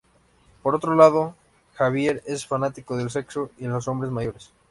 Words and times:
Por 0.63 0.73
otro 0.73 0.95
lado, 0.95 1.35
Javier 1.75 2.23
es 2.25 2.47
fanático 2.47 2.97
del 2.97 3.11
sexo 3.11 3.51
y 3.59 3.67
los 3.67 3.87
hombres 3.87 4.09
mayores. 4.11 4.51